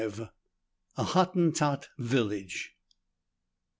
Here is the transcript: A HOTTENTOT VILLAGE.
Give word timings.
A 0.97 1.03
HOTTENTOT 1.03 1.89
VILLAGE. 1.99 2.71